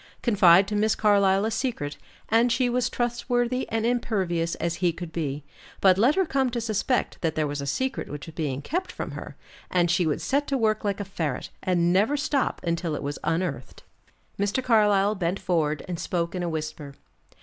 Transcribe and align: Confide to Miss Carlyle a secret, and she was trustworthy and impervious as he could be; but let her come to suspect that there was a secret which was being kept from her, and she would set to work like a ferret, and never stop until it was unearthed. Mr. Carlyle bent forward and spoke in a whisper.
Confide 0.23 0.67
to 0.67 0.75
Miss 0.75 0.95
Carlyle 0.95 1.45
a 1.45 1.51
secret, 1.51 1.97
and 2.27 2.51
she 2.51 2.71
was 2.71 2.89
trustworthy 2.89 3.69
and 3.69 3.85
impervious 3.85 4.55
as 4.55 4.77
he 4.77 4.91
could 4.91 5.11
be; 5.13 5.43
but 5.79 5.99
let 5.99 6.15
her 6.15 6.25
come 6.25 6.49
to 6.49 6.59
suspect 6.59 7.21
that 7.21 7.35
there 7.35 7.45
was 7.45 7.61
a 7.61 7.67
secret 7.67 8.09
which 8.09 8.25
was 8.25 8.33
being 8.33 8.63
kept 8.63 8.91
from 8.91 9.11
her, 9.11 9.35
and 9.69 9.91
she 9.91 10.07
would 10.07 10.19
set 10.19 10.47
to 10.47 10.57
work 10.57 10.83
like 10.83 10.99
a 10.99 11.05
ferret, 11.05 11.51
and 11.61 11.93
never 11.93 12.17
stop 12.17 12.59
until 12.63 12.95
it 12.95 13.03
was 13.03 13.19
unearthed. 13.23 13.83
Mr. 14.39 14.63
Carlyle 14.63 15.13
bent 15.13 15.39
forward 15.39 15.85
and 15.87 15.99
spoke 15.99 16.33
in 16.33 16.41
a 16.41 16.49
whisper. 16.49 16.95